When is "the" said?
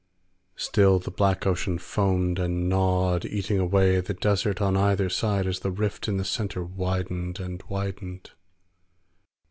0.97-1.11, 4.01-4.15, 5.59-5.69, 6.17-6.25